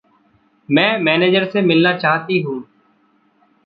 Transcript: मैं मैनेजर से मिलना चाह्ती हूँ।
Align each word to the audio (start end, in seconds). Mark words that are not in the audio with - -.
मैं 0.69 0.99
मैनेजर 0.99 1.45
से 1.45 1.61
मिलना 1.61 1.97
चाह्ती 1.97 2.41
हूँ। 2.41 2.63